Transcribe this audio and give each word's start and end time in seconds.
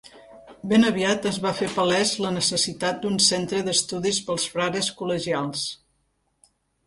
Ben 0.69 0.85
aviat 0.87 1.25
es 1.31 1.35
va 1.43 1.51
fer 1.57 1.67
palès 1.73 2.13
la 2.23 2.31
necessitat 2.37 3.03
d'un 3.05 3.21
centre 3.27 3.61
d'estudis 3.69 4.21
pels 4.31 4.49
frares 4.55 4.89
col·legials. 5.03 5.67